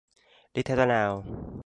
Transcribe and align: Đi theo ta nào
Đi 0.53 0.63
theo 0.63 0.77
ta 0.77 0.85
nào 0.85 1.23